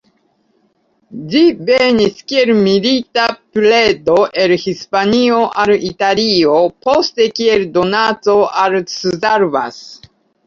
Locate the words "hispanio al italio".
4.63-6.55